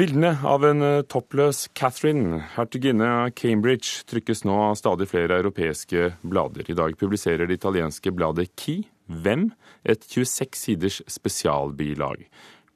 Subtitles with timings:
[0.00, 6.06] Bildene av en eh, toppløs Catherine, hertuginne av Cambridge, trykkes nå av stadig flere europeiske
[6.24, 6.70] blader.
[6.72, 9.50] I dag publiserer det italienske bladet Key, Hvem,
[9.84, 12.22] et 26 siders spesialbilag.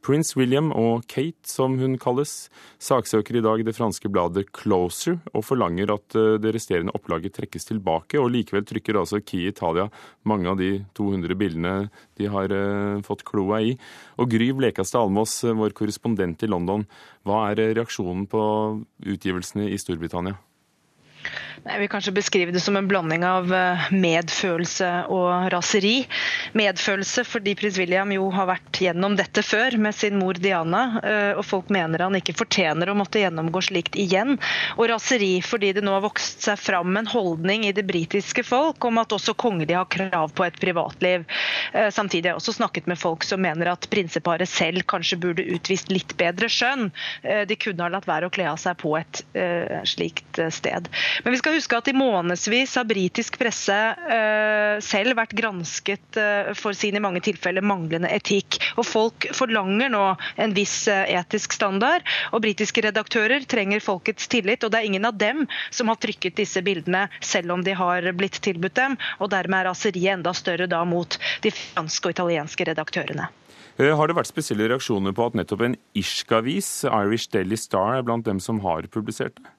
[0.05, 2.51] Prince William og Kate, som hun kalles,
[2.83, 7.65] saksøker i dag det franske bladet Closer og forlanger at eh, det resterende opplaget trekkes
[7.71, 8.21] tilbake.
[8.21, 9.89] og Likevel trykker altså Key Italia
[10.29, 11.75] mange av de 200 bildene
[12.21, 13.75] de har uh, fått kloa i.
[14.21, 16.85] Og Gry Blekastad Almås, eh, vår korrespondent i London,
[17.25, 18.43] hva er reaksjonen på
[19.09, 20.37] utgivelsene i Storbritannia?
[21.63, 25.95] Jeg vil kanskje beskrive det som en blanding av eh, medfølelse og raseri.
[26.59, 31.31] Medfølelse fordi prins William jo har vært gjennom dette før med sin mor Diana, eh,
[31.39, 34.35] og folk mener han ikke fortjener å måtte gjennomgå slikt igjen.
[34.77, 38.85] Og raseri fordi det nå har vokst seg fram en holdning i det britiske folk
[38.85, 41.25] om at også kongelige har krav på et privatliv.
[41.73, 45.47] Eh, samtidig har jeg også snakket med folk som mener at prinseparet selv kanskje burde
[45.55, 46.91] utvist litt bedre skjønn.
[47.49, 49.21] De kunne ha latt være å kle av seg på et
[49.89, 50.89] slikt sted.
[51.25, 56.53] Men vi skal huske at i månedsvis har britisk presse uh, selv vært gransket uh,
[56.57, 58.57] for sin i mange tilfeller manglende etikk.
[58.81, 60.03] Og folk forlanger nå
[60.41, 62.07] en viss uh, etisk standard.
[62.33, 66.39] Og britiske redaktører trenger folkets tillit, og det er ingen av dem som har trykket
[66.41, 68.97] disse bildene, selv om de har blitt tilbudt dem.
[69.21, 73.29] Og dermed er raseriet enda større da mot de franske og italienske redaktørene.
[73.75, 78.07] Har det vært spesielle reaksjoner på at nettopp en irsk avis, Irish Daily Star, er
[78.07, 79.51] blant dem som har publisert det?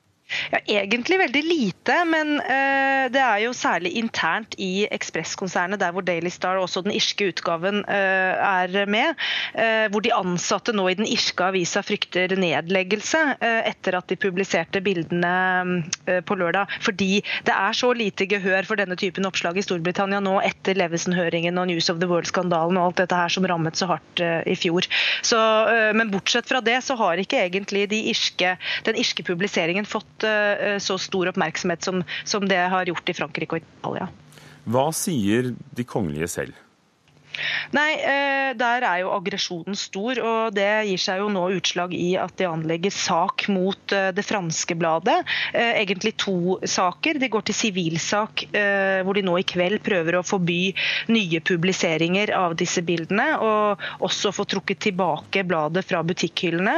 [0.49, 6.05] Ja, Egentlig veldig lite, men uh, det er jo særlig internt i Ekspresskonsernet, der hvor
[6.05, 8.33] Daily Star, også den irske utgaven, uh,
[8.65, 9.13] er med.
[9.53, 14.81] Uh, hvor de ansatte nå i den irske avisa frykter nedleggelse etter at de publiserte
[14.83, 15.83] bildene
[16.25, 16.71] på lørdag.
[16.83, 21.59] Fordi det er så lite gehør for denne typen oppslag i Storbritannia nå etter Levesen-høringen
[21.61, 24.87] og News of the World-skandalen og alt dette her som rammet så hardt i fjor.
[25.25, 25.39] Så,
[25.97, 28.55] men bortsett fra det så har ikke egentlig de irske,
[28.87, 33.13] den irske publiseringen fått fått eh, så stor oppmerksomhet som, som det har gjort i
[33.13, 34.08] Frankrike og Italia.
[34.66, 36.53] Hva sier de kongelige selv?
[37.75, 42.15] Nei, eh, Der er jo aggresjonen stor, og det gir seg jo nå utslag i
[42.19, 45.17] at de anlegger sak mot eh, det franske bladet.
[45.53, 47.19] Eh, egentlig to saker.
[47.19, 48.45] De går til sivilsak,
[49.05, 50.73] hvor de nå i kveld prøver å forby
[51.11, 56.75] nye publiseringer av disse bildene, og også få trukket tilbake bladet fra butikkhyllene.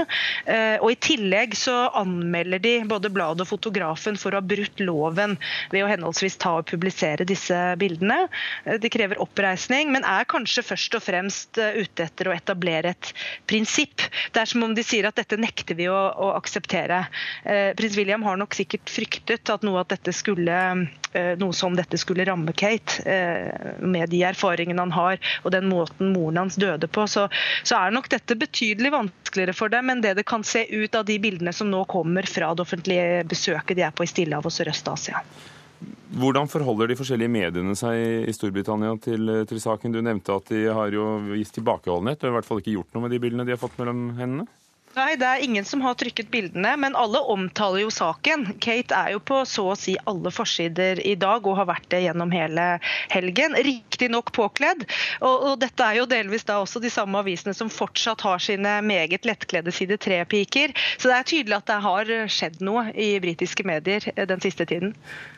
[0.81, 5.37] Og I tillegg så anmelder de både bladet og fotografen for å ha brutt loven
[5.73, 8.25] ved å henholdsvis ta og publisere disse bildene.
[8.65, 12.93] De krever oppreisning, men er kanskje kanskje først og fremst eh, ute etter å etablere
[12.95, 13.09] et
[13.49, 13.99] prinsipp.
[14.31, 17.01] Det er som om de sier at dette nekter vi å, å akseptere.
[17.43, 20.59] Eh, prins William har nok sikkert fryktet at noe, at skulle,
[21.11, 23.03] eh, noe som dette skulle ramme Kate,
[23.83, 27.03] med de erfaringene han har og den måten moren hans døde på.
[27.11, 27.27] Så,
[27.67, 31.05] så er nok dette betydelig vanskeligere for dem enn det det kan se ut av
[31.07, 34.57] de bildene som nå kommer fra det offentlige besøket de er på i Stillehavet og
[34.61, 35.23] Sørøst-Asia.
[36.17, 39.93] Hvordan forholder de forskjellige mediene seg i Storbritannia til, til, saken?
[39.93, 43.05] Du nevnte at de har jo vist tilbakeholdenhet og i hvert fall ikke gjort noe
[43.05, 44.47] med de bildene de har fått mellom hendene?
[44.97, 48.47] Nei, det er ingen som har trykket bildene, men alle omtaler jo saken.
[48.63, 51.99] Kate er jo på så å si alle forsider i dag, og har vært det
[52.07, 52.65] gjennom hele
[53.13, 53.53] helgen.
[53.67, 54.87] Riktignok påkledd.
[55.19, 58.79] Og, og, dette er jo delvis da også de samme avisene som fortsatt har sine
[58.81, 60.73] meget lettkledde side tre-piker.
[60.97, 64.95] Så det er tydelig at det har skjedd noe i britiske medier den siste tiden.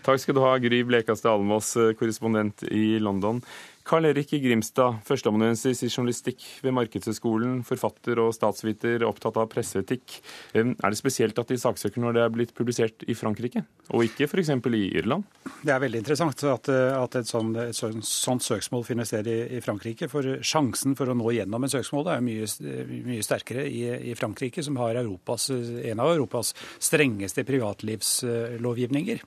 [0.08, 3.44] Takk skal du ha, Gry Blekastad Almås, korrespondent i London.
[3.88, 10.20] Karl Erik Grimstad, førsteamanuensis i journalistikk ved Markedshøgskolen, forfatter og statsviter, opptatt av presseetikk.
[10.54, 14.28] Er det spesielt at de saksøker når det er blitt publisert i Frankrike, og ikke
[14.30, 14.52] f.eks.
[14.52, 15.26] i Irland?
[15.64, 19.40] Det er veldig interessant at, at et, sånt, et sånt, sånt, søksmål finner sted i,
[19.58, 20.10] i, Frankrike.
[20.12, 22.46] For sjansen for å nå gjennom en søksmål er mye,
[23.08, 29.26] mye sterkere i, i, Frankrike, som har Europas, en av Europas strengeste privatlivslovgivninger.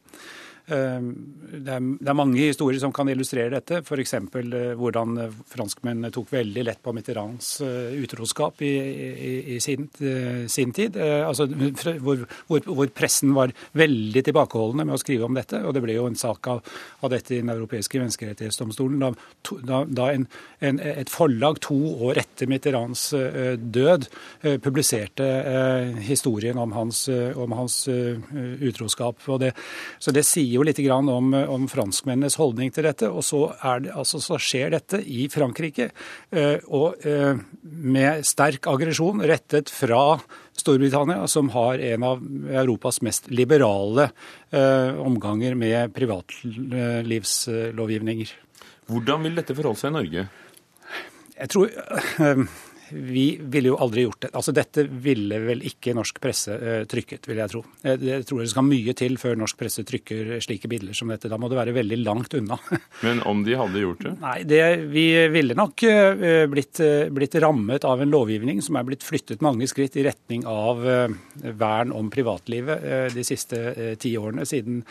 [0.71, 1.09] Ehm,
[1.53, 3.81] det er, mange historier som kan illustrere dette.
[3.83, 4.15] F.eks.
[4.15, 5.19] Eh, hvordan
[5.51, 10.97] franskmenn tok veldig lett på Mitterrands eh, utroskap i, i, i sin, eh, sin, tid.
[10.97, 11.49] Altså,
[12.01, 15.65] hvor, hvor, hvor, pressen var veldig tilbakeholdne med å skrive om dette.
[15.67, 16.63] Og det ble jo en sak av,
[17.03, 19.11] av dette i Den europeiske menneskerettighetsdomstolen da,
[19.67, 20.29] da, da en,
[20.63, 21.77] en, et forlag to
[22.07, 24.07] år etter Mitterrands død
[24.63, 25.27] publiserte
[26.05, 29.19] historien om hans, om hans utroskap.
[29.43, 29.53] Det,
[30.03, 33.07] så det sier jo litt om, om, franskmennenes holdning til dette.
[33.11, 33.41] Og så,
[33.83, 35.91] det, altså, så skjer dette i Frankrike,
[36.31, 40.19] eh, og eh, med sterk aggresjon rettet fra
[40.59, 42.19] Storbritannia, som har en av
[42.63, 44.05] Europas mest liberale
[44.51, 48.29] eh, omganger med privatlivslovgivninger.
[48.93, 50.23] Hvordan vil dette forholde seg i Norge?
[51.33, 51.69] Jeg tror
[52.93, 54.31] vi ville jo aldri gjort det.
[54.37, 57.63] Altså Dette ville vel ikke norsk presse uh, trykket, vil jeg tro.
[57.85, 61.31] Jeg, jeg, tror det skal mye til før norsk presse trykker slike bilder som dette.
[61.33, 62.59] Da må det være veldig langt unna.
[63.07, 64.15] Men om de hadde gjort det?
[64.23, 64.63] Nei, det,
[64.93, 69.43] Vi ville nok uh, blitt, uh, blitt, rammet av en lovgivning som er blitt flyttet
[69.45, 74.83] mange skritt i retning av vern om privatlivet de siste ti årene, siden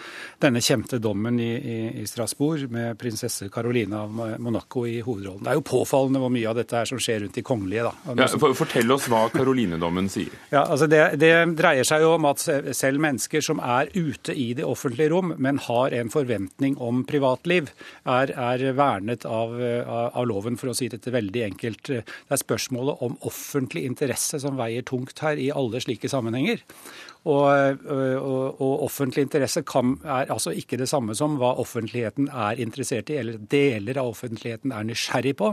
[0.41, 5.45] denne kjente dommen i, i, i Strasbourg med prinsesse Carolina av Monaco i hovedrollen.
[5.45, 7.87] Det er jo påfallende hvor mye av dette er som skjer rundt de kongelige.
[7.87, 7.90] da.
[8.17, 8.27] Ja,
[8.57, 10.31] fortell oss hva Karoline-dommen sier.
[10.51, 12.41] Ja, altså det, det, dreier seg jo om at
[12.75, 17.69] selv mennesker som er ute i det offentlige rom, men har en forventning om privatliv,
[18.03, 19.53] er, er vernet av,
[19.87, 21.93] av, loven, for å si dette veldig enkelt.
[21.93, 26.65] Det er spørsmålet om offentlig interesse som veier tungt her i alle slike sammenhenger.
[27.21, 32.61] Og, og, og, offentlig interesse kan, er altså ikke det samme som hva offentligheten er
[32.63, 35.51] interessert i, eller deler av offentligheten er nysgjerrig på.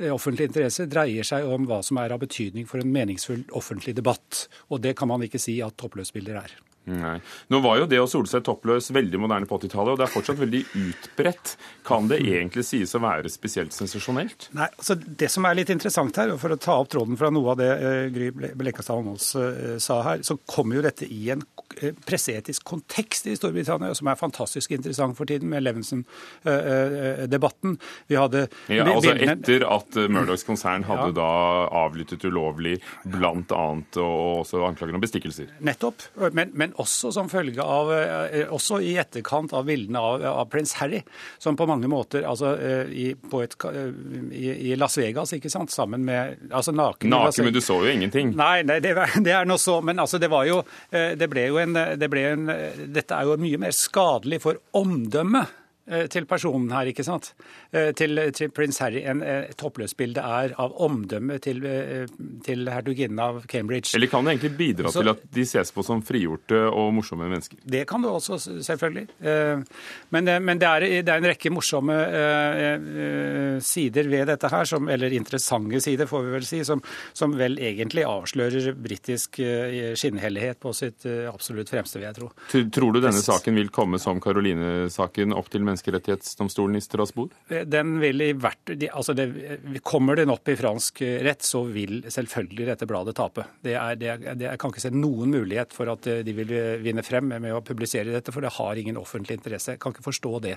[0.00, 3.96] Eh, offentlig interesse dreier seg om hva som er av betydning for en meningsfull offentlig
[3.98, 4.46] debatt.
[4.70, 6.54] Og det kan man ikke si at toppløsbilder er.
[6.84, 7.16] Nei.
[7.48, 10.12] Nå var jo det å sole seg toppløs veldig moderne på 80-tallet, og det er
[10.12, 11.54] fortsatt veldig utbredt.
[11.86, 14.50] Kan det egentlig sies å være spesielt sensasjonelt?
[14.56, 17.50] Nei, altså Det som er litt interessant her, for å ta opp tråden fra noe
[17.54, 18.28] av det uh, Gry
[18.60, 23.36] Blekkastad Holmås uh, sa her, så kommer jo dette i en uh, presseetisk kontekst i
[23.38, 27.70] Storbritannia, som er fantastisk interessant for tiden, med Levenson-debatten.
[28.12, 31.16] Vi hadde ja, altså Etter at Murdochs konsern hadde ja.
[31.16, 31.32] da
[31.84, 32.76] avlyttet ulovlig
[33.08, 33.64] bl.a.
[34.04, 35.48] og også anklager om bestikkelser.
[35.64, 36.02] Nettopp.
[36.36, 40.74] men, men også som følge av, eh, også i etterkant av bildene av, av prins
[40.80, 41.02] Harry,
[41.38, 43.90] som på mange måter altså, eh, i, et, eh,
[44.30, 47.90] i, i, Las Vegas, ikke sant, sammen med altså Naken, naken men du så jo
[47.90, 48.34] ingenting.
[48.38, 48.94] Nei, nei det,
[49.26, 49.80] det, er noe så.
[49.84, 52.46] Men altså, det var jo Det ble jo en, det ble en
[52.94, 57.34] Dette er jo mye mer skadelig for omdømmet Eh, til personen her, ikke sant?
[57.74, 59.02] Eh, til, til prins Harry.
[59.04, 61.60] En eh, toppløsbilde er av omdømmet til,
[62.46, 63.92] til hertuginnen av Cambridge.
[63.96, 67.28] Eller kan det egentlig bidra Så, til at de ses på som frigjorte og morsomme
[67.28, 67.60] mennesker?
[67.60, 69.06] Det kan det også, selvfølgelig.
[70.14, 71.98] Men, men det, er, det, er, en rekke morsomme
[73.64, 76.82] sider ved dette her, som, eller interessante sider, får vi vel si, som,
[77.16, 82.30] som vel egentlig avslører britisk skinnhellighet på sitt absolutt fremste, vil jeg tro.
[82.74, 85.73] Tror du denne saken vil komme som Karoline-saken opp til mennesker?
[85.74, 87.34] Menneskerettighetsdomstolen i Strasbourg?
[87.66, 89.28] Den vil i hvert, altså det,
[89.84, 93.44] Kommer den opp i fransk rett, så vil selvfølgelig dette bladet tape.
[93.64, 96.52] Det er, det er, jeg kan ikke se noen mulighet for at de vil
[96.84, 99.74] vinne frem med å publisere dette, for det har ingen offentlig interesse.
[99.74, 100.56] Jeg kan ikke forstå det.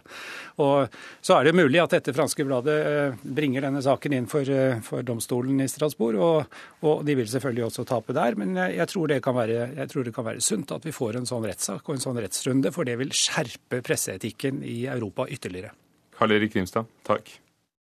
[0.64, 0.88] Og
[1.22, 4.80] Så er det mulig at dette franske bladet eh, bringer denne saken inn for, eh,
[4.86, 8.38] for domstolen i Strasbourg, og, og, de vil selvfølgelig også tape der.
[8.40, 11.20] Men jeg tror, det kan være, jeg tror det kan være sunt at vi får
[11.20, 15.28] en sånn rettssak og en sånn rettsrunde, for det vil skjerpe presseetikken i Europa Europa
[15.32, 15.72] ytterligere.
[16.18, 17.30] Karl Erik Grimstad, takk.